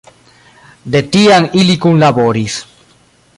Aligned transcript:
De 0.95 1.01
tiam 1.17 1.45
ili 1.61 1.77
kunlaboris. 1.85 2.57